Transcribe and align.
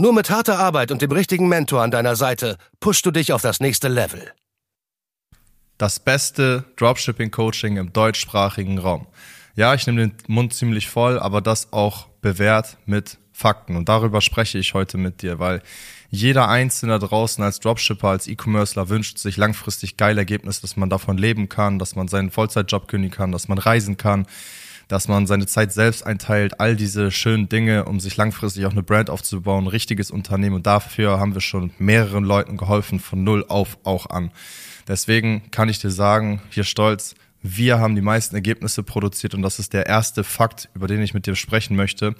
Nur 0.00 0.14
mit 0.14 0.30
harter 0.30 0.58
Arbeit 0.58 0.92
und 0.92 1.02
dem 1.02 1.12
richtigen 1.12 1.46
Mentor 1.46 1.82
an 1.82 1.90
deiner 1.90 2.16
Seite 2.16 2.56
pushst 2.80 3.04
du 3.04 3.10
dich 3.10 3.34
auf 3.34 3.42
das 3.42 3.60
nächste 3.60 3.88
Level. 3.88 4.32
Das 5.76 6.00
beste 6.00 6.64
Dropshipping-Coaching 6.76 7.76
im 7.76 7.92
deutschsprachigen 7.92 8.78
Raum. 8.78 9.06
Ja, 9.56 9.74
ich 9.74 9.86
nehme 9.86 10.08
den 10.08 10.14
Mund 10.26 10.54
ziemlich 10.54 10.88
voll, 10.88 11.18
aber 11.18 11.42
das 11.42 11.74
auch 11.74 12.06
bewährt 12.22 12.78
mit 12.86 13.18
Fakten. 13.30 13.76
Und 13.76 13.90
darüber 13.90 14.22
spreche 14.22 14.56
ich 14.56 14.72
heute 14.72 14.96
mit 14.96 15.20
dir, 15.20 15.38
weil 15.38 15.60
jeder 16.08 16.48
Einzelne 16.48 16.98
draußen 16.98 17.44
als 17.44 17.60
Dropshipper, 17.60 18.08
als 18.08 18.26
E-Commercer 18.26 18.88
wünscht 18.88 19.18
sich 19.18 19.36
langfristig 19.36 19.98
geile 19.98 20.22
Ergebnisse, 20.22 20.62
dass 20.62 20.78
man 20.78 20.88
davon 20.88 21.18
leben 21.18 21.50
kann, 21.50 21.78
dass 21.78 21.94
man 21.94 22.08
seinen 22.08 22.30
Vollzeitjob 22.30 22.88
kündigen 22.88 23.14
kann, 23.14 23.32
dass 23.32 23.48
man 23.48 23.58
reisen 23.58 23.98
kann, 23.98 24.26
dass 24.90 25.06
man 25.06 25.28
seine 25.28 25.46
Zeit 25.46 25.72
selbst 25.72 26.04
einteilt, 26.04 26.58
all 26.58 26.74
diese 26.74 27.12
schönen 27.12 27.48
Dinge, 27.48 27.84
um 27.84 28.00
sich 28.00 28.16
langfristig 28.16 28.66
auch 28.66 28.72
eine 28.72 28.82
Brand 28.82 29.08
aufzubauen, 29.08 29.64
ein 29.64 29.68
richtiges 29.68 30.10
Unternehmen. 30.10 30.56
Und 30.56 30.66
dafür 30.66 31.20
haben 31.20 31.32
wir 31.34 31.40
schon 31.40 31.70
mehreren 31.78 32.24
Leuten 32.24 32.56
geholfen, 32.56 32.98
von 32.98 33.22
null 33.22 33.44
auf 33.46 33.78
auch 33.84 34.06
an. 34.06 34.32
Deswegen 34.88 35.42
kann 35.52 35.68
ich 35.68 35.78
dir 35.78 35.92
sagen, 35.92 36.42
hier 36.50 36.64
stolz, 36.64 37.14
wir 37.42 37.78
haben 37.78 37.94
die 37.94 38.02
meisten 38.02 38.34
Ergebnisse 38.34 38.82
produziert 38.82 39.34
und 39.34 39.42
das 39.42 39.58
ist 39.58 39.72
der 39.72 39.86
erste 39.86 40.24
Fakt, 40.24 40.68
über 40.74 40.86
den 40.86 41.02
ich 41.02 41.14
mit 41.14 41.26
dir 41.26 41.36
sprechen 41.36 41.76
möchte. 41.76 42.14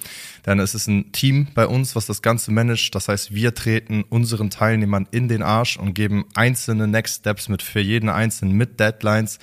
Denn 0.45 0.59
es 0.59 0.73
ist 0.73 0.87
ein 0.87 1.11
Team 1.11 1.47
bei 1.53 1.67
uns, 1.67 1.95
was 1.95 2.05
das 2.05 2.21
Ganze 2.21 2.51
managt. 2.51 2.95
Das 2.95 3.07
heißt, 3.07 3.33
wir 3.33 3.53
treten 3.53 4.03
unseren 4.09 4.49
Teilnehmern 4.49 5.07
in 5.11 5.27
den 5.27 5.43
Arsch 5.43 5.77
und 5.77 5.93
geben 5.93 6.25
einzelne 6.33 6.87
Next 6.87 7.19
Steps 7.19 7.49
mit 7.49 7.61
für 7.61 7.81
jeden 7.81 8.09
einzelnen 8.09 8.55
mit 8.55 8.79
Deadlines 8.79 9.39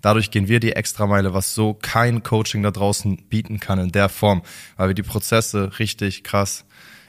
Dadurch 0.00 0.30
gehen 0.30 0.48
wir 0.48 0.60
die 0.60 0.72
Extrameile, 0.72 1.34
was 1.34 1.54
so 1.54 1.74
kein 1.74 2.22
Coaching 2.22 2.62
da 2.62 2.70
draußen 2.70 3.16
bieten 3.28 3.58
kann 3.58 3.78
in 3.78 3.92
der 3.92 4.08
Form, 4.08 4.42
weil 4.76 4.88
wir 4.88 4.94
die 4.94 5.02
Prozesse 5.02 5.78
richtig 5.78 6.22
krass 6.22 6.64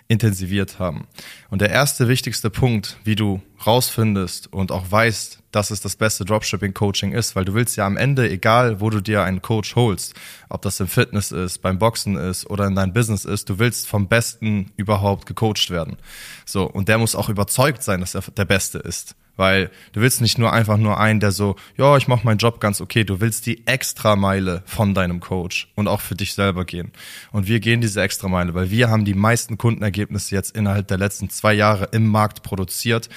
intensiviert 0.09 0.79
haben. 0.79 1.07
Und 1.49 1.61
der 1.61 1.69
erste 1.69 2.07
wichtigste 2.07 2.49
Punkt, 2.49 2.97
wie 3.03 3.15
du 3.15 3.41
rausfindest 3.65 4.51
und 4.51 4.71
auch 4.71 4.91
weißt, 4.91 5.39
dass 5.51 5.69
es 5.69 5.81
das 5.81 5.95
beste 5.95 6.25
Dropshipping-Coaching 6.25 7.11
ist, 7.11 7.35
weil 7.35 7.45
du 7.45 7.53
willst 7.53 7.77
ja 7.77 7.85
am 7.85 7.95
Ende, 7.95 8.29
egal 8.29 8.81
wo 8.81 8.89
du 8.89 9.01
dir 9.01 9.23
einen 9.23 9.43
Coach 9.43 9.75
holst, 9.75 10.16
ob 10.49 10.63
das 10.63 10.79
im 10.79 10.88
Fitness 10.88 11.31
ist, 11.31 11.59
beim 11.59 11.77
Boxen 11.77 12.16
ist 12.17 12.49
oder 12.49 12.66
in 12.66 12.75
deinem 12.75 12.91
Business 12.91 13.23
ist, 13.23 13.49
du 13.49 13.59
willst 13.59 13.88
vom 13.88 14.07
Besten 14.07 14.71
überhaupt 14.77 15.27
gecoacht 15.27 15.69
werden. 15.69 15.97
So, 16.44 16.66
und 16.66 16.89
der 16.89 16.97
muss 16.97 17.16
auch 17.16 17.29
überzeugt 17.29 17.83
sein, 17.83 18.01
dass 18.01 18.16
er 18.16 18.21
der 18.35 18.45
Beste 18.45 18.79
ist. 18.79 19.16
Weil 19.39 19.71
du 19.93 20.01
willst 20.01 20.19
nicht 20.19 20.37
nur 20.37 20.51
einfach 20.51 20.75
nur 20.75 20.99
einen, 20.99 21.21
der 21.21 21.31
so, 21.31 21.55
ja, 21.77 21.95
ich 21.95 22.09
mache 22.09 22.25
meinen 22.25 22.39
Job 22.39 22.59
ganz 22.59 22.81
okay. 22.81 23.05
Du 23.05 23.21
willst 23.21 23.45
die 23.45 23.65
Extrameile 23.65 24.63
von 24.65 24.93
deinem 24.93 25.21
Coach 25.21 25.69
und 25.75 25.87
auch 25.87 26.01
für 26.01 26.15
dich 26.15 26.33
selber 26.33 26.65
gehen. 26.65 26.91
Und 27.31 27.47
wir 27.47 27.61
gehen 27.61 27.79
diese 27.79 28.01
Extrameile, 28.01 28.53
weil 28.53 28.69
wir 28.69 28.89
haben 28.89 29.05
die 29.05 29.13
meisten 29.13 29.57
Kundenergebnisse 29.57 30.35
jetzt 30.35 30.57
innerhalb 30.57 30.89
der 30.89 30.97
letzten 30.97 31.29
zwei 31.29 31.53
Jahre 31.53 31.87
im 31.93 32.05
Markt 32.05 32.43
produziert, 32.43 33.07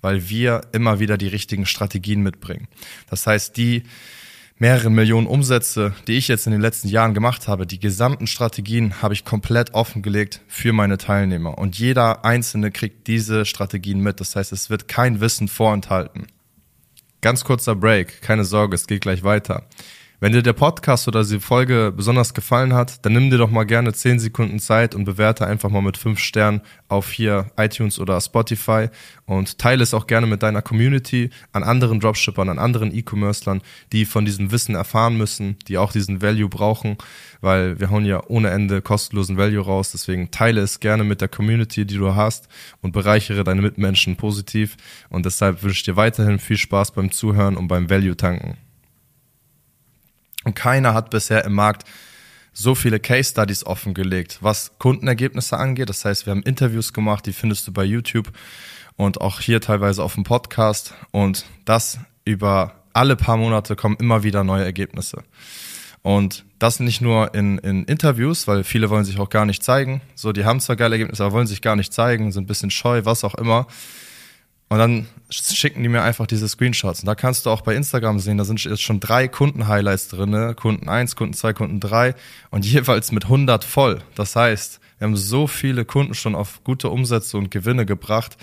weil 0.00 0.28
wir 0.28 0.62
immer 0.72 0.98
wieder 0.98 1.16
die 1.16 1.28
richtigen 1.28 1.64
Strategien 1.64 2.22
mitbringen. 2.22 2.66
Das 3.08 3.28
heißt, 3.28 3.56
die 3.56 3.84
mehrere 4.58 4.90
Millionen 4.90 5.26
Umsätze, 5.26 5.94
die 6.06 6.18
ich 6.18 6.28
jetzt 6.28 6.46
in 6.46 6.52
den 6.52 6.60
letzten 6.60 6.88
Jahren 6.88 7.14
gemacht 7.14 7.48
habe, 7.48 7.66
die 7.66 7.78
gesamten 7.78 8.26
Strategien 8.26 9.00
habe 9.02 9.14
ich 9.14 9.24
komplett 9.24 9.74
offengelegt 9.74 10.40
für 10.48 10.72
meine 10.72 10.98
Teilnehmer. 10.98 11.58
Und 11.58 11.78
jeder 11.78 12.24
Einzelne 12.24 12.70
kriegt 12.70 13.06
diese 13.06 13.44
Strategien 13.44 14.00
mit. 14.00 14.20
Das 14.20 14.36
heißt, 14.36 14.52
es 14.52 14.70
wird 14.70 14.88
kein 14.88 15.20
Wissen 15.20 15.48
vorenthalten. 15.48 16.26
Ganz 17.20 17.44
kurzer 17.44 17.74
Break, 17.74 18.22
keine 18.22 18.44
Sorge, 18.44 18.74
es 18.74 18.86
geht 18.86 19.00
gleich 19.00 19.24
weiter. 19.24 19.66
Wenn 20.20 20.32
dir 20.32 20.42
der 20.42 20.52
Podcast 20.52 21.06
oder 21.06 21.22
die 21.22 21.38
Folge 21.38 21.92
besonders 21.96 22.34
gefallen 22.34 22.74
hat, 22.74 23.06
dann 23.06 23.12
nimm 23.12 23.30
dir 23.30 23.38
doch 23.38 23.52
mal 23.52 23.62
gerne 23.62 23.92
10 23.92 24.18
Sekunden 24.18 24.58
Zeit 24.58 24.96
und 24.96 25.04
bewerte 25.04 25.46
einfach 25.46 25.70
mal 25.70 25.80
mit 25.80 25.96
5 25.96 26.18
Sternen 26.18 26.60
auf 26.88 27.12
hier 27.12 27.52
iTunes 27.56 28.00
oder 28.00 28.20
Spotify 28.20 28.88
und 29.26 29.58
teile 29.58 29.80
es 29.80 29.94
auch 29.94 30.08
gerne 30.08 30.26
mit 30.26 30.42
deiner 30.42 30.60
Community 30.60 31.30
an 31.52 31.62
anderen 31.62 32.00
Dropshippern, 32.00 32.48
an 32.48 32.58
anderen 32.58 32.92
E-Commercern, 32.92 33.62
die 33.92 34.04
von 34.06 34.24
diesem 34.24 34.50
Wissen 34.50 34.74
erfahren 34.74 35.16
müssen, 35.16 35.56
die 35.68 35.78
auch 35.78 35.92
diesen 35.92 36.20
Value 36.20 36.48
brauchen, 36.48 36.98
weil 37.40 37.78
wir 37.78 37.90
hauen 37.90 38.04
ja 38.04 38.20
ohne 38.26 38.50
Ende 38.50 38.82
kostenlosen 38.82 39.36
Value 39.36 39.64
raus. 39.64 39.92
Deswegen 39.92 40.32
teile 40.32 40.62
es 40.62 40.80
gerne 40.80 41.04
mit 41.04 41.20
der 41.20 41.28
Community, 41.28 41.86
die 41.86 41.96
du 41.96 42.16
hast 42.16 42.48
und 42.82 42.90
bereichere 42.90 43.44
deine 43.44 43.62
Mitmenschen 43.62 44.16
positiv. 44.16 44.76
Und 45.10 45.26
deshalb 45.26 45.62
wünsche 45.62 45.76
ich 45.76 45.84
dir 45.84 45.94
weiterhin 45.94 46.40
viel 46.40 46.56
Spaß 46.56 46.90
beim 46.90 47.12
Zuhören 47.12 47.56
und 47.56 47.68
beim 47.68 47.88
Value 47.88 48.16
tanken. 48.16 48.56
Und 50.48 50.54
keiner 50.54 50.94
hat 50.94 51.10
bisher 51.10 51.44
im 51.44 51.52
Markt 51.52 51.84
so 52.54 52.74
viele 52.74 53.00
Case 53.00 53.32
Studies 53.32 53.66
offengelegt, 53.66 54.38
was 54.40 54.72
Kundenergebnisse 54.78 55.58
angeht. 55.58 55.90
Das 55.90 56.06
heißt, 56.06 56.24
wir 56.24 56.30
haben 56.30 56.42
Interviews 56.42 56.94
gemacht, 56.94 57.26
die 57.26 57.34
findest 57.34 57.68
du 57.68 57.72
bei 57.72 57.84
YouTube 57.84 58.32
und 58.96 59.20
auch 59.20 59.40
hier 59.40 59.60
teilweise 59.60 60.02
auf 60.02 60.14
dem 60.14 60.24
Podcast. 60.24 60.94
Und 61.10 61.44
das 61.66 61.98
über 62.24 62.76
alle 62.94 63.14
paar 63.14 63.36
Monate 63.36 63.76
kommen 63.76 63.98
immer 64.00 64.22
wieder 64.22 64.42
neue 64.42 64.64
Ergebnisse. 64.64 65.22
Und 66.00 66.46
das 66.58 66.80
nicht 66.80 67.02
nur 67.02 67.34
in, 67.34 67.58
in 67.58 67.84
Interviews, 67.84 68.48
weil 68.48 68.64
viele 68.64 68.88
wollen 68.88 69.04
sich 69.04 69.18
auch 69.18 69.28
gar 69.28 69.44
nicht 69.44 69.62
zeigen. 69.62 70.00
So, 70.14 70.32
die 70.32 70.46
haben 70.46 70.60
zwar 70.60 70.76
geile 70.76 70.94
Ergebnisse, 70.94 71.24
aber 71.24 71.34
wollen 71.34 71.46
sich 71.46 71.60
gar 71.60 71.76
nicht 71.76 71.92
zeigen, 71.92 72.32
sind 72.32 72.44
ein 72.44 72.46
bisschen 72.46 72.70
scheu, 72.70 73.04
was 73.04 73.22
auch 73.22 73.34
immer. 73.34 73.66
Und 74.68 74.78
dann 74.78 75.06
schicken 75.30 75.82
die 75.82 75.88
mir 75.88 76.02
einfach 76.02 76.26
diese 76.26 76.48
Screenshots. 76.48 77.00
Und 77.00 77.06
da 77.06 77.14
kannst 77.14 77.46
du 77.46 77.50
auch 77.50 77.62
bei 77.62 77.74
Instagram 77.74 78.18
sehen, 78.18 78.38
da 78.38 78.44
sind 78.44 78.62
jetzt 78.62 78.82
schon 78.82 79.00
drei 79.00 79.28
Kunden-Highlights 79.28 80.08
drin. 80.08 80.54
Kunden 80.56 80.88
1, 80.88 81.16
Kunden 81.16 81.34
2, 81.34 81.52
Kunden 81.54 81.80
3 81.80 82.14
und 82.50 82.66
jeweils 82.70 83.12
mit 83.12 83.24
100 83.24 83.64
voll. 83.64 84.02
Das 84.14 84.36
heißt, 84.36 84.80
wir 84.98 85.06
haben 85.06 85.16
so 85.16 85.46
viele 85.46 85.84
Kunden 85.84 86.14
schon 86.14 86.34
auf 86.34 86.62
gute 86.64 86.90
Umsätze 86.90 87.38
und 87.38 87.50
Gewinne 87.50 87.86
gebracht. 87.86 88.36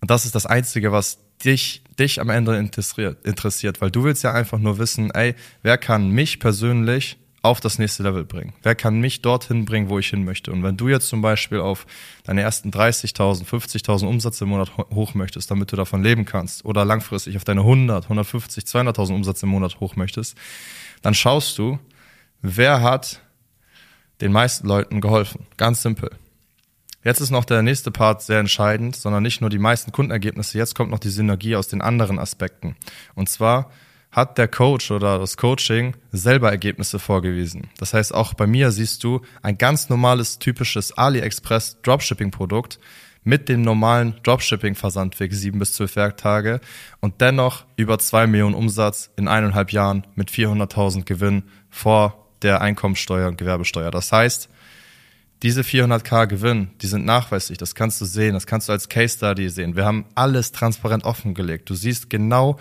Und 0.00 0.10
das 0.10 0.26
ist 0.26 0.34
das 0.34 0.44
Einzige, 0.44 0.92
was 0.92 1.18
dich, 1.44 1.82
dich 1.98 2.20
am 2.20 2.30
Ende 2.30 2.56
interessiert, 2.56 3.24
interessiert, 3.24 3.80
weil 3.80 3.90
du 3.90 4.04
willst 4.04 4.22
ja 4.22 4.32
einfach 4.32 4.58
nur 4.58 4.78
wissen, 4.78 5.10
ey, 5.12 5.34
wer 5.62 5.78
kann 5.78 6.10
mich 6.10 6.40
persönlich 6.40 7.16
auf 7.44 7.60
das 7.60 7.78
nächste 7.78 8.02
Level 8.02 8.24
bringen? 8.24 8.54
Wer 8.62 8.74
kann 8.74 9.00
mich 9.00 9.20
dorthin 9.20 9.66
bringen, 9.66 9.90
wo 9.90 9.98
ich 9.98 10.08
hin 10.08 10.24
möchte? 10.24 10.50
Und 10.50 10.62
wenn 10.62 10.76
du 10.76 10.88
jetzt 10.88 11.08
zum 11.08 11.20
Beispiel 11.20 11.60
auf 11.60 11.86
deine 12.24 12.40
ersten 12.40 12.70
30.000, 12.70 13.44
50.000 13.44 14.06
Umsätze 14.06 14.44
im 14.44 14.50
Monat 14.50 14.76
hoch 14.76 15.14
möchtest, 15.14 15.50
damit 15.50 15.70
du 15.70 15.76
davon 15.76 16.02
leben 16.02 16.24
kannst, 16.24 16.64
oder 16.64 16.84
langfristig 16.86 17.36
auf 17.36 17.44
deine 17.44 17.60
100, 17.60 18.04
150, 18.04 18.64
200.000 18.64 19.14
Umsätze 19.14 19.44
im 19.44 19.50
Monat 19.50 19.78
hoch 19.80 19.94
möchtest, 19.94 20.38
dann 21.02 21.12
schaust 21.12 21.58
du, 21.58 21.78
wer 22.40 22.80
hat 22.80 23.20
den 24.22 24.32
meisten 24.32 24.66
Leuten 24.66 25.02
geholfen. 25.02 25.46
Ganz 25.58 25.82
simpel. 25.82 26.10
Jetzt 27.02 27.20
ist 27.20 27.30
noch 27.30 27.44
der 27.44 27.60
nächste 27.60 27.90
Part 27.90 28.22
sehr 28.22 28.40
entscheidend, 28.40 28.96
sondern 28.96 29.22
nicht 29.22 29.42
nur 29.42 29.50
die 29.50 29.58
meisten 29.58 29.92
Kundenergebnisse, 29.92 30.56
jetzt 30.56 30.74
kommt 30.74 30.90
noch 30.90 30.98
die 30.98 31.10
Synergie 31.10 31.56
aus 31.56 31.68
den 31.68 31.82
anderen 31.82 32.18
Aspekten. 32.18 32.76
Und 33.14 33.28
zwar, 33.28 33.70
hat 34.14 34.38
der 34.38 34.46
Coach 34.46 34.92
oder 34.92 35.18
das 35.18 35.36
Coaching 35.36 35.96
selber 36.12 36.48
Ergebnisse 36.48 37.00
vorgewiesen. 37.00 37.68
Das 37.78 37.94
heißt, 37.94 38.14
auch 38.14 38.32
bei 38.34 38.46
mir 38.46 38.70
siehst 38.70 39.02
du 39.02 39.20
ein 39.42 39.58
ganz 39.58 39.88
normales, 39.88 40.38
typisches 40.38 40.96
AliExpress 40.96 41.82
Dropshipping 41.82 42.30
Produkt 42.30 42.78
mit 43.24 43.48
dem 43.48 43.62
normalen 43.62 44.14
Dropshipping-Versandweg 44.22 45.34
sieben 45.34 45.58
bis 45.58 45.72
zwölf 45.72 45.96
Werktage 45.96 46.60
und 47.00 47.20
dennoch 47.20 47.64
über 47.76 47.98
zwei 47.98 48.28
Millionen 48.28 48.54
Umsatz 48.54 49.10
in 49.16 49.26
eineinhalb 49.26 49.72
Jahren 49.72 50.06
mit 50.14 50.30
400.000 50.30 51.04
Gewinn 51.04 51.42
vor 51.68 52.28
der 52.42 52.60
Einkommensteuer 52.60 53.28
und 53.28 53.38
Gewerbesteuer. 53.38 53.90
Das 53.90 54.12
heißt, 54.12 54.48
diese 55.42 55.62
400k 55.62 56.26
Gewinn, 56.26 56.70
die 56.80 56.86
sind 56.86 57.04
nachweislich, 57.04 57.58
das 57.58 57.74
kannst 57.74 58.00
du 58.00 58.04
sehen, 58.04 58.34
das 58.34 58.46
kannst 58.46 58.68
du 58.68 58.72
als 58.72 58.88
Case 58.88 59.16
Study 59.16 59.50
sehen. 59.50 59.74
Wir 59.74 59.84
haben 59.84 60.04
alles 60.14 60.52
transparent 60.52 61.04
offengelegt. 61.04 61.68
Du 61.68 61.74
siehst 61.74 62.08
genau, 62.08 62.58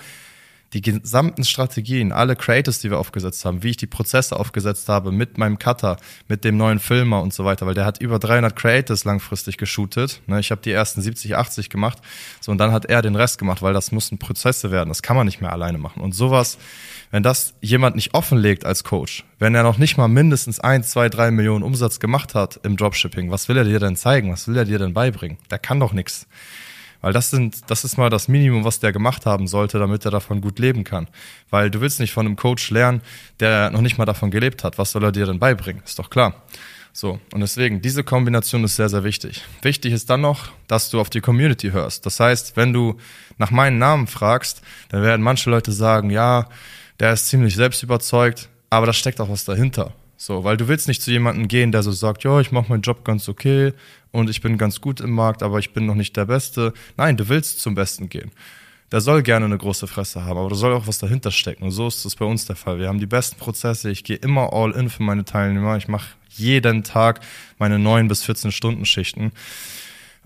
die 0.73 0.81
gesamten 0.81 1.43
Strategien, 1.43 2.11
alle 2.11 2.35
Creators, 2.35 2.79
die 2.79 2.89
wir 2.89 2.97
aufgesetzt 2.97 3.45
haben, 3.45 3.63
wie 3.63 3.69
ich 3.71 3.77
die 3.77 3.87
Prozesse 3.87 4.39
aufgesetzt 4.39 4.89
habe 4.89 5.11
mit 5.11 5.37
meinem 5.37 5.59
Cutter, 5.59 5.97
mit 6.27 6.43
dem 6.43 6.57
neuen 6.57 6.79
Filmer 6.79 7.21
und 7.21 7.33
so 7.33 7.45
weiter, 7.45 7.65
weil 7.65 7.75
der 7.75 7.85
hat 7.85 8.01
über 8.01 8.19
300 8.19 8.55
Creators 8.55 9.05
langfristig 9.05 9.57
geshootet. 9.57 10.21
Ne, 10.27 10.39
ich 10.39 10.51
habe 10.51 10.61
die 10.61 10.71
ersten 10.71 11.01
70, 11.01 11.35
80 11.35 11.69
gemacht, 11.69 11.99
so 12.41 12.51
und 12.51 12.57
dann 12.57 12.71
hat 12.71 12.85
er 12.85 13.01
den 13.01 13.15
Rest 13.15 13.37
gemacht, 13.37 13.61
weil 13.61 13.73
das 13.73 13.91
mussten 13.91 14.17
Prozesse 14.17 14.71
werden. 14.71 14.89
Das 14.89 15.01
kann 15.01 15.15
man 15.15 15.25
nicht 15.25 15.41
mehr 15.41 15.51
alleine 15.51 15.77
machen. 15.77 16.01
Und 16.01 16.13
sowas, 16.13 16.57
wenn 17.11 17.21
das 17.21 17.53
jemand 17.61 17.95
nicht 17.95 18.15
offenlegt 18.15 18.65
als 18.65 18.83
Coach, 18.83 19.23
wenn 19.37 19.53
er 19.53 19.63
noch 19.63 19.77
nicht 19.77 19.97
mal 19.97 20.07
mindestens 20.07 20.59
ein, 20.59 20.83
zwei, 20.83 21.09
drei 21.09 21.29
Millionen 21.29 21.63
Umsatz 21.63 21.99
gemacht 21.99 22.33
hat 22.33 22.59
im 22.63 22.77
Dropshipping, 22.77 23.29
was 23.29 23.47
will 23.47 23.57
er 23.57 23.63
dir 23.63 23.79
denn 23.79 23.95
zeigen? 23.95 24.31
Was 24.31 24.47
will 24.47 24.57
er 24.57 24.65
dir 24.65 24.79
denn 24.79 24.93
beibringen? 24.93 25.37
Der 25.51 25.59
kann 25.59 25.79
doch 25.79 25.93
nichts. 25.93 26.27
Weil 27.03 27.11
das 27.11 27.29
sind, 27.29 27.69
das 27.69 27.83
ist 27.83 27.97
mal 27.97 28.09
das 28.09 28.29
Minimum, 28.29 28.63
was 28.63 28.79
der 28.79 28.93
gemacht 28.93 29.25
haben 29.25 29.45
sollte, 29.45 29.77
damit 29.77 30.05
er 30.05 30.11
davon 30.11 30.39
gut 30.39 30.57
leben 30.57 30.85
kann. 30.85 31.09
Weil 31.49 31.69
du 31.69 31.81
willst 31.81 31.99
nicht 31.99 32.13
von 32.13 32.25
einem 32.25 32.37
Coach 32.37 32.71
lernen, 32.71 33.01
der 33.41 33.71
noch 33.71 33.81
nicht 33.81 33.97
mal 33.97 34.05
davon 34.05 34.31
gelebt 34.31 34.63
hat. 34.63 34.77
Was 34.77 34.93
soll 34.93 35.03
er 35.03 35.11
dir 35.11 35.25
denn 35.25 35.37
beibringen? 35.37 35.83
Ist 35.85 35.99
doch 35.99 36.09
klar. 36.09 36.43
So, 36.93 37.19
und 37.33 37.41
deswegen, 37.41 37.81
diese 37.81 38.05
Kombination 38.05 38.63
ist 38.63 38.77
sehr, 38.77 38.87
sehr 38.87 39.03
wichtig. 39.03 39.43
Wichtig 39.63 39.91
ist 39.91 40.09
dann 40.09 40.21
noch, 40.21 40.53
dass 40.67 40.91
du 40.91 41.01
auf 41.01 41.09
die 41.09 41.19
Community 41.19 41.71
hörst. 41.71 42.05
Das 42.05 42.21
heißt, 42.21 42.55
wenn 42.55 42.71
du 42.71 42.95
nach 43.37 43.51
meinen 43.51 43.79
Namen 43.79 44.07
fragst, 44.07 44.61
dann 44.87 45.03
werden 45.03 45.21
manche 45.21 45.49
Leute 45.49 45.73
sagen, 45.73 46.09
ja, 46.09 46.47
der 47.01 47.11
ist 47.11 47.27
ziemlich 47.27 47.55
selbstüberzeugt, 47.55 48.47
aber 48.69 48.85
da 48.85 48.93
steckt 48.93 49.19
auch 49.19 49.29
was 49.29 49.43
dahinter. 49.43 49.91
So, 50.15 50.43
weil 50.43 50.57
du 50.57 50.67
willst 50.67 50.87
nicht 50.87 51.01
zu 51.01 51.11
jemandem 51.11 51.47
gehen, 51.47 51.71
der 51.71 51.83
so 51.83 51.91
sagt, 51.91 52.23
ja, 52.23 52.39
ich 52.39 52.51
mache 52.51 52.69
meinen 52.69 52.81
Job 52.81 53.03
ganz 53.03 53.27
okay 53.27 53.73
und 54.11 54.29
ich 54.29 54.41
bin 54.41 54.57
ganz 54.57 54.79
gut 54.79 55.01
im 55.01 55.11
Markt, 55.11 55.43
aber 55.43 55.59
ich 55.59 55.73
bin 55.73 55.85
noch 55.85 55.95
nicht 55.95 56.15
der 56.15 56.25
Beste. 56.25 56.73
Nein, 56.97 57.17
du 57.17 57.27
willst 57.29 57.59
zum 57.59 57.75
Besten 57.75 58.09
gehen. 58.09 58.31
Der 58.91 59.01
soll 59.01 59.23
gerne 59.23 59.45
eine 59.45 59.57
große 59.57 59.87
Fresse 59.87 60.23
haben, 60.23 60.37
aber 60.37 60.49
da 60.49 60.55
soll 60.55 60.71
auch 60.73 60.85
was 60.85 60.99
dahinter 60.99 61.31
stecken. 61.31 61.63
Und 61.63 61.71
so 61.71 61.87
ist 61.87 62.05
es 62.05 62.15
bei 62.15 62.25
uns 62.25 62.45
der 62.45 62.55
Fall. 62.55 62.77
Wir 62.77 62.87
haben 62.87 62.99
die 62.99 63.07
besten 63.07 63.37
Prozesse. 63.37 63.89
Ich 63.89 64.03
gehe 64.03 64.17
immer 64.17 64.53
all 64.53 64.71
in 64.71 64.87
für 64.87 65.01
meine 65.01 65.25
Teilnehmer. 65.25 65.77
Ich 65.77 65.87
mache 65.87 66.09
jeden 66.29 66.83
Tag 66.83 67.21
meine 67.57 67.79
neun 67.79 68.07
bis 68.07 68.23
14 68.23 68.51
Stunden 68.51 68.85
Schichten 68.85 69.31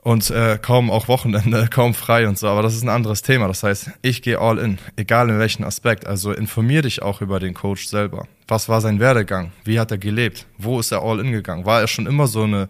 und 0.02 0.30
äh, 0.30 0.58
kaum 0.62 0.90
auch 0.90 1.08
Wochenende, 1.08 1.68
kaum 1.72 1.94
frei 1.94 2.28
und 2.28 2.38
so. 2.38 2.48
Aber 2.48 2.62
das 2.62 2.76
ist 2.76 2.84
ein 2.84 2.90
anderes 2.90 3.22
Thema. 3.22 3.48
Das 3.48 3.64
heißt, 3.64 3.92
ich 4.02 4.22
gehe 4.22 4.40
all 4.40 4.58
in, 4.58 4.78
egal 4.96 5.30
in 5.30 5.40
welchem 5.40 5.64
Aspekt. 5.64 6.08
Also 6.08 6.32
informier 6.32 6.82
dich 6.82 7.02
auch 7.02 7.22
über 7.22 7.40
den 7.40 7.54
Coach 7.54 7.88
selber. 7.88 8.28
Was 8.48 8.70
war 8.70 8.82
sein 8.82 9.00
Werdegang? 9.00 9.52
Wie 9.64 9.80
hat 9.80 9.92
er 9.92 9.98
gelebt? 9.98 10.46
Wo 10.58 10.80
ist 10.80 10.92
er 10.92 11.02
all 11.02 11.20
in 11.20 11.32
gegangen? 11.32 11.66
War 11.66 11.82
er 11.82 11.88
schon 11.88 12.08
immer 12.08 12.28
so 12.28 12.44
eine 12.44 12.70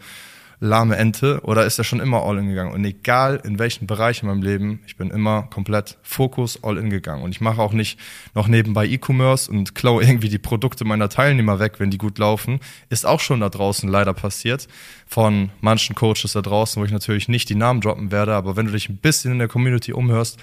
lahme 0.59 0.95
Ente 0.97 1.41
oder 1.43 1.65
ist 1.65 1.77
er 1.77 1.83
schon 1.83 1.99
immer 1.99 2.23
all 2.23 2.37
in 2.39 2.47
gegangen? 2.47 2.73
Und 2.73 2.83
egal 2.83 3.41
in 3.43 3.59
welchem 3.59 3.85
Bereich 3.85 4.23
in 4.23 4.27
meinem 4.27 4.41
Leben, 4.41 4.81
ich 4.87 4.97
bin 4.97 5.11
immer 5.11 5.43
komplett 5.43 5.97
Fokus 6.01 6.63
all 6.63 6.77
in 6.77 6.89
gegangen. 6.89 7.23
Und 7.23 7.31
ich 7.31 7.41
mache 7.41 7.61
auch 7.61 7.73
nicht 7.73 7.99
noch 8.33 8.47
nebenbei 8.47 8.87
E-Commerce 8.87 9.51
und 9.51 9.75
klaue 9.75 10.03
irgendwie 10.03 10.29
die 10.29 10.39
Produkte 10.39 10.85
meiner 10.85 11.09
Teilnehmer 11.09 11.59
weg, 11.59 11.79
wenn 11.79 11.91
die 11.91 11.97
gut 11.97 12.17
laufen. 12.17 12.59
Ist 12.89 13.05
auch 13.05 13.19
schon 13.19 13.39
da 13.39 13.49
draußen 13.49 13.87
leider 13.87 14.13
passiert 14.13 14.67
von 15.05 15.51
manchen 15.61 15.95
Coaches 15.95 16.33
da 16.33 16.41
draußen, 16.41 16.81
wo 16.81 16.85
ich 16.85 16.91
natürlich 16.91 17.27
nicht 17.27 17.49
die 17.49 17.55
Namen 17.55 17.81
droppen 17.81 18.11
werde. 18.11 18.33
Aber 18.33 18.55
wenn 18.55 18.65
du 18.65 18.71
dich 18.71 18.89
ein 18.89 18.97
bisschen 18.97 19.33
in 19.33 19.39
der 19.39 19.47
Community 19.47 19.93
umhörst, 19.93 20.39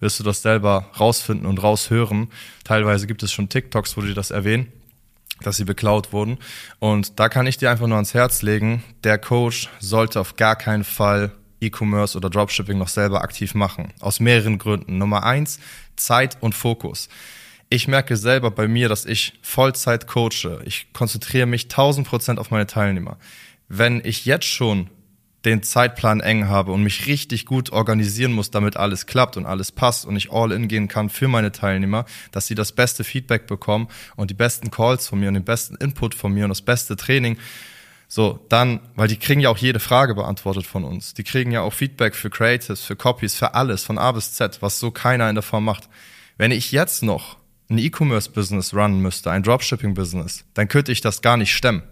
wirst 0.00 0.18
du 0.18 0.24
das 0.24 0.42
selber 0.42 0.90
rausfinden 0.98 1.46
und 1.46 1.62
raushören. 1.62 2.28
Teilweise 2.64 3.06
gibt 3.06 3.22
es 3.22 3.32
schon 3.32 3.48
TikToks, 3.48 3.96
wo 3.96 4.00
die 4.00 4.14
das 4.14 4.30
erwähnen 4.30 4.72
dass 5.42 5.56
sie 5.56 5.64
beklaut 5.64 6.12
wurden. 6.12 6.38
Und 6.78 7.18
da 7.20 7.28
kann 7.28 7.46
ich 7.46 7.56
dir 7.56 7.70
einfach 7.70 7.86
nur 7.86 7.96
ans 7.96 8.14
Herz 8.14 8.42
legen, 8.42 8.82
der 9.04 9.18
Coach 9.18 9.68
sollte 9.80 10.20
auf 10.20 10.36
gar 10.36 10.56
keinen 10.56 10.84
Fall 10.84 11.32
E-Commerce 11.60 12.16
oder 12.16 12.30
Dropshipping 12.30 12.78
noch 12.78 12.88
selber 12.88 13.22
aktiv 13.22 13.54
machen. 13.54 13.92
Aus 14.00 14.20
mehreren 14.20 14.58
Gründen. 14.58 14.98
Nummer 14.98 15.24
eins, 15.24 15.58
Zeit 15.96 16.36
und 16.40 16.54
Fokus. 16.54 17.08
Ich 17.70 17.88
merke 17.88 18.16
selber 18.16 18.50
bei 18.50 18.66
mir, 18.66 18.88
dass 18.88 19.04
ich 19.04 19.38
Vollzeit 19.42 20.06
coache. 20.06 20.62
Ich 20.64 20.92
konzentriere 20.92 21.46
mich 21.46 21.64
1000 21.64 22.06
Prozent 22.06 22.38
auf 22.38 22.50
meine 22.50 22.66
Teilnehmer. 22.66 23.18
Wenn 23.68 24.00
ich 24.04 24.24
jetzt 24.24 24.46
schon 24.46 24.88
den 25.44 25.62
Zeitplan 25.62 26.20
eng 26.20 26.48
habe 26.48 26.72
und 26.72 26.82
mich 26.82 27.06
richtig 27.06 27.46
gut 27.46 27.70
organisieren 27.70 28.32
muss, 28.32 28.50
damit 28.50 28.76
alles 28.76 29.06
klappt 29.06 29.36
und 29.36 29.46
alles 29.46 29.70
passt 29.70 30.04
und 30.04 30.16
ich 30.16 30.32
all 30.32 30.50
in 30.50 30.68
gehen 30.68 30.88
kann 30.88 31.10
für 31.10 31.28
meine 31.28 31.52
Teilnehmer, 31.52 32.06
dass 32.32 32.46
sie 32.46 32.54
das 32.54 32.72
beste 32.72 33.04
Feedback 33.04 33.46
bekommen 33.46 33.88
und 34.16 34.30
die 34.30 34.34
besten 34.34 34.70
Calls 34.70 35.06
von 35.06 35.20
mir 35.20 35.28
und 35.28 35.34
den 35.34 35.44
besten 35.44 35.76
Input 35.76 36.14
von 36.14 36.32
mir 36.32 36.44
und 36.44 36.50
das 36.50 36.62
beste 36.62 36.96
Training. 36.96 37.38
So, 38.08 38.44
dann, 38.48 38.80
weil 38.96 39.06
die 39.06 39.18
kriegen 39.18 39.40
ja 39.40 39.50
auch 39.50 39.58
jede 39.58 39.80
Frage 39.80 40.14
beantwortet 40.14 40.66
von 40.66 40.82
uns. 40.82 41.14
Die 41.14 41.24
kriegen 41.24 41.52
ja 41.52 41.60
auch 41.60 41.74
Feedback 41.74 42.14
für 42.14 42.30
Creatives, 42.30 42.82
für 42.82 42.96
Copies, 42.96 43.34
für 43.34 43.54
alles, 43.54 43.84
von 43.84 43.98
A 43.98 44.12
bis 44.12 44.32
Z, 44.32 44.60
was 44.60 44.80
so 44.80 44.90
keiner 44.90 45.28
in 45.28 45.34
der 45.34 45.42
Form 45.42 45.64
macht. 45.64 45.88
Wenn 46.36 46.50
ich 46.50 46.72
jetzt 46.72 47.02
noch 47.02 47.36
ein 47.68 47.78
E-Commerce-Business 47.78 48.72
runnen 48.74 49.02
müsste, 49.02 49.30
ein 49.30 49.42
Dropshipping-Business, 49.42 50.44
dann 50.54 50.68
könnte 50.68 50.90
ich 50.90 51.02
das 51.02 51.20
gar 51.20 51.36
nicht 51.36 51.54
stemmen 51.54 51.82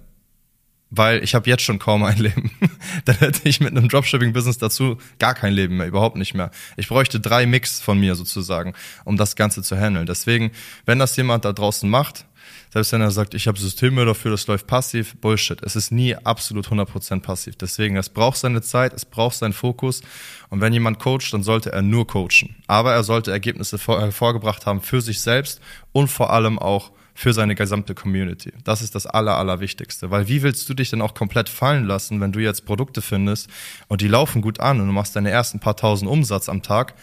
weil 0.91 1.23
ich 1.23 1.35
habe 1.35 1.49
jetzt 1.51 1.63
schon 1.63 1.79
kaum 1.79 2.05
ein 2.05 2.19
Leben. 2.19 2.51
Dann 3.05 3.17
hätte 3.17 3.49
ich 3.49 3.61
mit 3.61 3.77
einem 3.77 3.89
Dropshipping-Business 3.89 4.59
dazu 4.59 4.99
gar 5.19 5.35
kein 5.35 5.53
Leben 5.53 5.77
mehr, 5.77 5.87
überhaupt 5.87 6.17
nicht 6.17 6.35
mehr. 6.35 6.51
Ich 6.77 6.89
bräuchte 6.89 7.21
drei 7.21 7.47
Mix 7.47 7.81
von 7.81 7.99
mir 7.99 8.15
sozusagen, 8.15 8.75
um 9.05 9.17
das 9.17 9.37
Ganze 9.37 9.63
zu 9.63 9.77
handeln. 9.77 10.07
Deswegen, 10.07 10.53
wenn 10.85 10.99
das 10.99 11.17
jemand 11.17 11.45
da 11.45 11.53
draußen 11.53 11.89
macht, 11.89 12.25
selbst 12.73 12.93
wenn 12.93 13.01
er 13.01 13.11
sagt, 13.11 13.35
ich 13.35 13.49
habe 13.49 13.59
Systeme 13.59 14.05
dafür, 14.05 14.33
das 14.33 14.47
läuft 14.47 14.67
passiv, 14.67 15.17
Bullshit. 15.17 15.63
Es 15.63 15.77
ist 15.77 15.91
nie 15.91 16.15
absolut 16.15 16.69
100% 16.69 17.21
passiv. 17.21 17.57
Deswegen, 17.57 17.97
es 17.97 18.09
braucht 18.09 18.37
seine 18.37 18.63
Zeit, 18.63 18.93
es 18.93 19.05
braucht 19.05 19.37
seinen 19.37 19.53
Fokus. 19.53 20.03
Und 20.51 20.61
wenn 20.61 20.73
jemand 20.73 20.99
coacht, 20.99 21.33
dann 21.33 21.43
sollte 21.43 21.73
er 21.73 21.83
nur 21.83 22.07
coachen. 22.07 22.55
Aber 22.67 22.93
er 22.93 23.03
sollte 23.03 23.31
Ergebnisse 23.31 23.79
hervorgebracht 23.79 24.67
haben 24.67 24.81
für 24.81 25.01
sich 25.01 25.21
selbst 25.21 25.61
und 25.93 26.09
vor 26.09 26.31
allem 26.31 26.59
auch 26.59 26.93
für 27.17 27.33
seine 27.33 27.55
gesamte 27.55 27.95
Community. 27.95 28.53
Das 28.63 28.83
ist 28.83 28.95
das 28.95 29.07
Aller, 29.07 29.39
Allerwichtigste. 29.39 30.11
Weil 30.11 30.29
wie 30.29 30.43
willst 30.43 30.69
du 30.69 30.75
dich 30.75 30.91
denn 30.91 31.01
auch 31.01 31.15
komplett 31.15 31.49
fallen 31.49 31.87
lassen, 31.87 32.21
wenn 32.21 32.31
du 32.31 32.41
jetzt 32.41 32.67
Produkte 32.67 33.01
findest 33.01 33.49
und 33.89 34.03
die 34.03 34.07
laufen 34.07 34.43
gut 34.43 34.61
an 34.61 34.81
und 34.81 34.87
du 34.87 34.93
machst 34.93 35.17
deine 35.17 35.31
ersten 35.31 35.59
paar 35.59 35.77
tausend 35.77 36.11
Umsatz 36.11 36.51
am 36.51 36.63
Tag? 36.63 36.95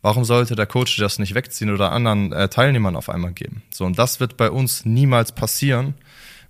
Warum 0.00 0.24
sollte 0.24 0.54
der 0.54 0.66
Coach 0.66 0.96
das 0.96 1.18
nicht 1.18 1.34
wegziehen 1.34 1.72
oder 1.72 1.90
anderen 1.90 2.32
äh, 2.32 2.48
Teilnehmern 2.48 2.94
auf 2.94 3.08
einmal 3.08 3.32
geben? 3.32 3.62
So, 3.70 3.84
und 3.84 3.98
das 3.98 4.20
wird 4.20 4.36
bei 4.36 4.48
uns 4.48 4.84
niemals 4.84 5.32
passieren, 5.32 5.94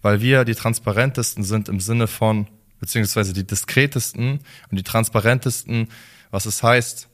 weil 0.02 0.20
wir 0.20 0.44
die 0.44 0.54
transparentesten 0.54 1.44
sind 1.44 1.70
im 1.70 1.80
Sinne 1.80 2.08
von, 2.08 2.46
beziehungsweise 2.78 3.32
die 3.32 3.46
diskretesten 3.46 4.40
und 4.70 4.76
die 4.76 4.82
transparentesten, 4.82 5.88
was 6.30 6.44
es 6.44 6.62
heißt, 6.62 7.08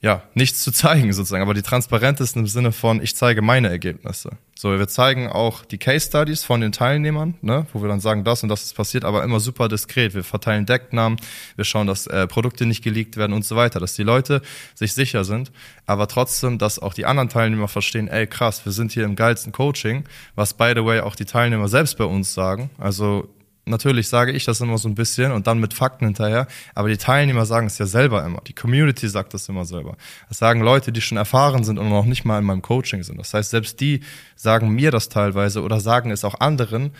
ja, 0.00 0.22
nichts 0.34 0.62
zu 0.62 0.70
zeigen 0.70 1.12
sozusagen, 1.12 1.42
aber 1.42 1.54
die 1.54 1.62
transparentesten 1.62 2.42
im 2.42 2.46
Sinne 2.46 2.70
von, 2.70 3.02
ich 3.02 3.16
zeige 3.16 3.42
meine 3.42 3.68
Ergebnisse. 3.68 4.30
So, 4.54 4.76
wir 4.78 4.86
zeigen 4.86 5.28
auch 5.28 5.64
die 5.64 5.78
Case 5.78 6.06
Studies 6.06 6.44
von 6.44 6.60
den 6.60 6.70
Teilnehmern, 6.70 7.34
ne, 7.42 7.66
wo 7.72 7.82
wir 7.82 7.88
dann 7.88 7.98
sagen, 7.98 8.22
das 8.22 8.42
und 8.42 8.48
das 8.48 8.62
ist 8.62 8.74
passiert, 8.74 9.04
aber 9.04 9.24
immer 9.24 9.40
super 9.40 9.68
diskret. 9.68 10.14
Wir 10.14 10.22
verteilen 10.22 10.66
Decknamen, 10.66 11.18
wir 11.56 11.64
schauen, 11.64 11.88
dass 11.88 12.06
äh, 12.06 12.28
Produkte 12.28 12.64
nicht 12.66 12.84
geleakt 12.84 13.16
werden 13.16 13.32
und 13.32 13.44
so 13.44 13.56
weiter, 13.56 13.80
dass 13.80 13.94
die 13.94 14.04
Leute 14.04 14.40
sich 14.74 14.94
sicher 14.94 15.24
sind, 15.24 15.50
aber 15.86 16.06
trotzdem, 16.06 16.58
dass 16.58 16.78
auch 16.78 16.94
die 16.94 17.04
anderen 17.04 17.28
Teilnehmer 17.28 17.68
verstehen, 17.68 18.06
ey 18.06 18.26
krass, 18.28 18.64
wir 18.64 18.72
sind 18.72 18.92
hier 18.92 19.04
im 19.04 19.16
geilsten 19.16 19.52
Coaching, 19.52 20.04
was 20.36 20.54
by 20.54 20.72
the 20.76 20.84
way 20.84 21.00
auch 21.00 21.16
die 21.16 21.24
Teilnehmer 21.24 21.68
selbst 21.68 21.98
bei 21.98 22.04
uns 22.04 22.34
sagen. 22.34 22.70
Also 22.78 23.28
Natürlich 23.68 24.08
sage 24.08 24.32
ich 24.32 24.44
das 24.44 24.60
immer 24.60 24.78
so 24.78 24.88
ein 24.88 24.94
bisschen 24.94 25.32
und 25.32 25.46
dann 25.46 25.58
mit 25.58 25.74
Fakten 25.74 26.06
hinterher, 26.06 26.46
aber 26.74 26.88
die 26.88 26.96
Teilnehmer 26.96 27.46
sagen 27.46 27.66
es 27.66 27.78
ja 27.78 27.86
selber 27.86 28.24
immer. 28.24 28.40
Die 28.46 28.54
Community 28.54 29.08
sagt 29.08 29.34
das 29.34 29.48
immer 29.48 29.64
selber. 29.64 29.96
Das 30.28 30.38
sagen 30.38 30.60
Leute, 30.60 30.92
die 30.92 31.00
schon 31.00 31.18
erfahren 31.18 31.64
sind 31.64 31.78
und 31.78 31.88
noch 31.88 32.04
nicht 32.04 32.24
mal 32.24 32.38
in 32.38 32.44
meinem 32.44 32.62
Coaching 32.62 33.02
sind. 33.02 33.18
Das 33.18 33.34
heißt, 33.34 33.50
selbst 33.50 33.80
die 33.80 34.00
sagen 34.36 34.70
mir 34.70 34.90
das 34.90 35.08
teilweise 35.08 35.62
oder 35.62 35.80
sagen 35.80 36.10
es 36.10 36.24
auch 36.24 36.40
anderen 36.40 36.92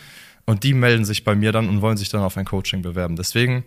und 0.45 0.63
die 0.63 0.73
melden 0.73 1.05
sich 1.05 1.23
bei 1.23 1.35
mir 1.35 1.51
dann 1.51 1.69
und 1.69 1.81
wollen 1.81 1.97
sich 1.97 2.09
dann 2.09 2.21
auf 2.21 2.37
ein 2.37 2.45
Coaching 2.45 2.81
bewerben. 2.81 3.15
Deswegen 3.15 3.63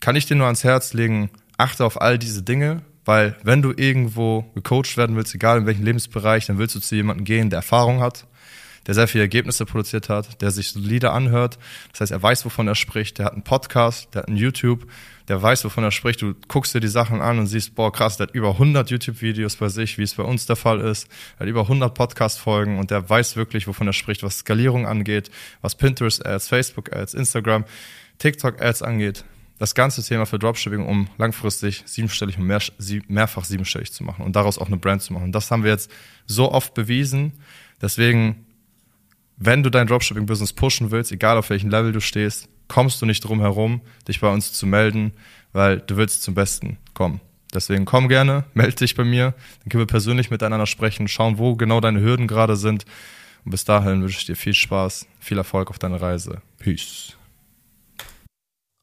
kann 0.00 0.16
ich 0.16 0.26
dir 0.26 0.36
nur 0.36 0.46
ans 0.46 0.64
Herz 0.64 0.92
legen, 0.92 1.30
achte 1.56 1.84
auf 1.84 2.00
all 2.00 2.18
diese 2.18 2.42
Dinge, 2.42 2.82
weil 3.04 3.36
wenn 3.42 3.62
du 3.62 3.72
irgendwo 3.76 4.42
gecoacht 4.54 4.96
werden 4.96 5.16
willst, 5.16 5.34
egal 5.34 5.58
in 5.58 5.66
welchem 5.66 5.84
Lebensbereich, 5.84 6.46
dann 6.46 6.58
willst 6.58 6.74
du 6.74 6.80
zu 6.80 6.94
jemandem 6.94 7.24
gehen, 7.24 7.50
der 7.50 7.58
Erfahrung 7.58 8.00
hat, 8.00 8.26
der 8.86 8.94
sehr 8.94 9.08
viele 9.08 9.24
Ergebnisse 9.24 9.64
produziert 9.64 10.08
hat, 10.08 10.40
der 10.42 10.50
sich 10.50 10.72
solide 10.72 11.12
anhört. 11.12 11.58
Das 11.92 12.02
heißt, 12.02 12.12
er 12.12 12.22
weiß, 12.22 12.44
wovon 12.44 12.68
er 12.68 12.74
spricht. 12.74 13.18
Der 13.18 13.26
hat 13.26 13.32
einen 13.32 13.42
Podcast, 13.42 14.14
der 14.14 14.22
hat 14.22 14.28
einen 14.28 14.36
YouTube, 14.36 14.86
der 15.28 15.40
weiß, 15.40 15.64
wovon 15.64 15.84
er 15.84 15.90
spricht. 15.90 16.20
Du 16.22 16.34
guckst 16.48 16.74
dir 16.74 16.80
die 16.80 16.88
Sachen 16.88 17.20
an 17.20 17.38
und 17.38 17.46
siehst, 17.46 17.74
boah, 17.74 17.92
krass, 17.92 18.16
der 18.16 18.28
hat 18.28 18.34
über 18.34 18.50
100 18.50 18.90
YouTube-Videos 18.90 19.56
bei 19.56 19.68
sich, 19.68 19.96
wie 19.98 20.02
es 20.02 20.14
bei 20.14 20.22
uns 20.22 20.46
der 20.46 20.56
Fall 20.56 20.80
ist. 20.80 21.08
Er 21.36 21.40
hat 21.40 21.48
über 21.48 21.62
100 21.62 21.94
Podcast-Folgen 21.94 22.78
und 22.78 22.90
der 22.90 23.08
weiß 23.08 23.36
wirklich, 23.36 23.66
wovon 23.66 23.86
er 23.86 23.92
spricht, 23.92 24.22
was 24.22 24.38
Skalierung 24.38 24.86
angeht, 24.86 25.30
was 25.62 25.74
Pinterest-Ads, 25.74 26.48
Facebook-Ads, 26.48 27.14
Instagram, 27.14 27.64
TikTok-Ads 28.18 28.82
angeht. 28.82 29.24
Das 29.58 29.74
ganze 29.74 30.02
Thema 30.02 30.26
für 30.26 30.38
Dropshipping, 30.38 30.84
um 30.84 31.08
langfristig 31.16 31.84
siebenstellig 31.86 32.38
und 32.38 32.46
mehr, 32.46 32.60
mehrfach 33.06 33.44
siebenstellig 33.44 33.92
zu 33.92 34.02
machen 34.02 34.24
und 34.24 34.34
daraus 34.34 34.58
auch 34.58 34.66
eine 34.66 34.76
Brand 34.76 35.00
zu 35.00 35.12
machen. 35.12 35.24
Und 35.24 35.32
das 35.32 35.50
haben 35.50 35.62
wir 35.62 35.70
jetzt 35.70 35.90
so 36.26 36.50
oft 36.50 36.74
bewiesen. 36.74 37.32
Deswegen 37.80 38.44
wenn 39.36 39.62
du 39.62 39.70
dein 39.70 39.86
Dropshipping-Business 39.86 40.52
pushen 40.52 40.90
willst, 40.90 41.12
egal 41.12 41.36
auf 41.36 41.50
welchem 41.50 41.70
Level 41.70 41.92
du 41.92 42.00
stehst, 42.00 42.48
kommst 42.68 43.02
du 43.02 43.06
nicht 43.06 43.20
drum 43.24 43.40
herum, 43.40 43.80
dich 44.08 44.20
bei 44.20 44.32
uns 44.32 44.52
zu 44.52 44.66
melden, 44.66 45.12
weil 45.52 45.80
du 45.80 45.96
willst 45.96 46.22
zum 46.22 46.34
Besten 46.34 46.78
kommen. 46.94 47.20
Deswegen 47.52 47.84
komm 47.84 48.08
gerne, 48.08 48.44
melde 48.54 48.76
dich 48.76 48.94
bei 48.94 49.04
mir, 49.04 49.34
dann 49.60 49.68
können 49.70 49.82
wir 49.82 49.86
persönlich 49.86 50.30
miteinander 50.30 50.66
sprechen, 50.66 51.08
schauen, 51.08 51.38
wo 51.38 51.56
genau 51.56 51.80
deine 51.80 52.00
Hürden 52.00 52.26
gerade 52.26 52.56
sind. 52.56 52.84
Und 53.44 53.50
bis 53.50 53.64
dahin 53.64 54.02
wünsche 54.02 54.18
ich 54.18 54.26
dir 54.26 54.36
viel 54.36 54.54
Spaß, 54.54 55.06
viel 55.20 55.38
Erfolg 55.38 55.70
auf 55.70 55.78
deiner 55.78 56.00
Reise. 56.00 56.40
Peace. 56.58 57.16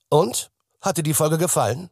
Und? 0.09 0.49
Hat 0.81 0.97
dir 0.97 1.03
die 1.03 1.13
Folge 1.13 1.37
gefallen? 1.37 1.89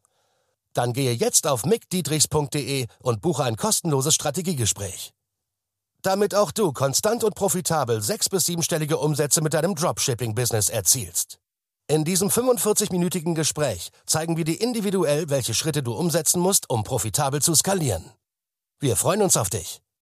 Dann 0.73 0.93
gehe 0.93 1.13
jetzt 1.13 1.45
auf 1.45 1.65
mickdietrichs.de 1.65 2.87
und 2.99 3.21
buche 3.21 3.43
ein 3.43 3.55
kostenloses 3.55 4.15
Strategiegespräch 4.15 5.13
damit 6.01 6.35
auch 6.35 6.51
du 6.51 6.71
konstant 6.71 7.23
und 7.23 7.35
profitabel 7.35 8.01
sechs- 8.01 8.29
bis 8.29 8.45
siebenstellige 8.45 8.97
Umsätze 8.97 9.41
mit 9.41 9.53
deinem 9.53 9.75
Dropshipping-Business 9.75 10.69
erzielst. 10.69 11.39
In 11.87 12.05
diesem 12.05 12.29
45-minütigen 12.29 13.33
Gespräch 13.33 13.89
zeigen 14.05 14.37
wir 14.37 14.45
dir 14.45 14.61
individuell, 14.61 15.29
welche 15.29 15.53
Schritte 15.53 15.81
du 15.81 15.93
umsetzen 15.93 16.39
musst, 16.39 16.69
um 16.69 16.83
profitabel 16.83 17.41
zu 17.41 17.55
skalieren. 17.55 18.11
Wir 18.79 18.95
freuen 18.95 19.21
uns 19.23 19.35
auf 19.35 19.49
dich. 19.49 19.81